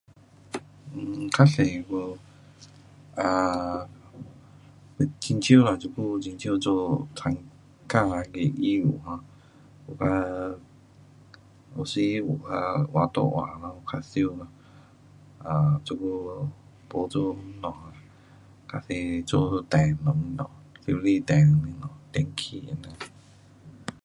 [1.31, 3.87] 较多没，啊，
[4.97, 7.37] 很少啦，这久很少做头天
[8.09, 10.55] 那个艺术，啊，
[11.77, 12.01] 有时，
[12.45, 14.47] 呃，有画图画咯，较少咯，
[15.43, 16.49] 啊，这久
[16.91, 17.77] 没做什么，
[18.67, 18.91] 较多
[19.27, 20.51] 做电什么，
[20.87, 21.39] 修理电，
[22.11, 22.77] 电器器。